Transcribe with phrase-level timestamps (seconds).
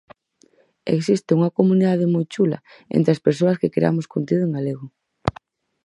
[0.97, 2.59] Existe unha comunidade moi chula
[2.95, 4.85] entre as persoas que creamos contido en galego.